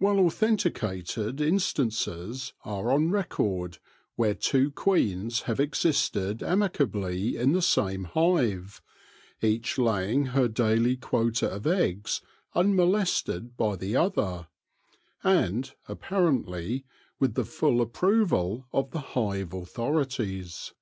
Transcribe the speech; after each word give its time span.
Well 0.00 0.18
authenticated 0.20 1.38
in 1.38 1.58
stances 1.58 2.54
are 2.64 2.90
on 2.90 3.10
record 3.10 3.76
where 4.14 4.32
two 4.32 4.70
queens 4.70 5.42
have 5.42 5.60
existed 5.60 6.42
amicably 6.42 7.36
in 7.36 7.52
the 7.52 7.60
same 7.60 8.04
hive, 8.04 8.80
each 9.42 9.76
laying 9.76 10.28
her 10.32 10.48
daily 10.48 10.96
quota 10.96 11.50
of 11.52 11.66
eggs 11.66 12.22
unmolested 12.54 13.58
by 13.58 13.76
the 13.76 13.96
other, 13.96 14.48
and, 15.22 15.70
appa 15.90 16.14
rently, 16.20 16.84
with 17.20 17.34
the 17.34 17.44
full 17.44 17.82
approval 17.82 18.64
of 18.72 18.92
the 18.92 19.00
hive 19.12 19.52
authorities. 19.52 20.72